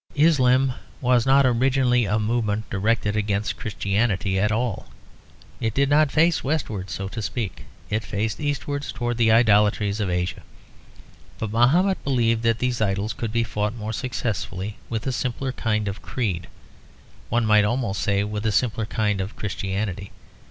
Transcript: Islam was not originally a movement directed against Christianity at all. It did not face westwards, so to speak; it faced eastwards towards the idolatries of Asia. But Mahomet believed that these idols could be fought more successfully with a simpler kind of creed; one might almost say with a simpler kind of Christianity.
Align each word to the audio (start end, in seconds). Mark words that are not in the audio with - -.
Islam 0.15 0.73
was 0.99 1.27
not 1.27 1.45
originally 1.45 2.05
a 2.05 2.17
movement 2.17 2.67
directed 2.71 3.15
against 3.15 3.55
Christianity 3.55 4.39
at 4.39 4.51
all. 4.51 4.87
It 5.59 5.75
did 5.75 5.91
not 5.91 6.11
face 6.11 6.43
westwards, 6.43 6.91
so 6.91 7.07
to 7.09 7.21
speak; 7.21 7.65
it 7.91 8.03
faced 8.03 8.39
eastwards 8.39 8.91
towards 8.91 9.19
the 9.19 9.31
idolatries 9.31 9.99
of 9.99 10.09
Asia. 10.09 10.41
But 11.37 11.51
Mahomet 11.51 12.03
believed 12.03 12.41
that 12.41 12.57
these 12.57 12.81
idols 12.81 13.13
could 13.13 13.31
be 13.31 13.43
fought 13.43 13.75
more 13.75 13.93
successfully 13.93 14.75
with 14.89 15.05
a 15.05 15.11
simpler 15.11 15.51
kind 15.51 15.87
of 15.87 16.01
creed; 16.01 16.47
one 17.29 17.45
might 17.45 17.63
almost 17.63 18.01
say 18.01 18.23
with 18.23 18.43
a 18.47 18.51
simpler 18.51 18.87
kind 18.87 19.21
of 19.21 19.35
Christianity. 19.35 20.09